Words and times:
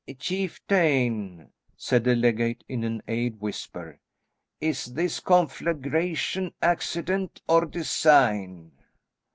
"Chieftain," 0.17 1.51
said 1.77 2.03
the 2.03 2.15
legate 2.15 2.63
in 2.67 2.83
an 2.83 3.03
awed 3.07 3.39
whisper, 3.39 3.99
"is 4.59 4.85
this 4.95 5.19
conflagration 5.19 6.51
accident 6.59 7.39
or 7.47 7.67
design?" 7.67 8.71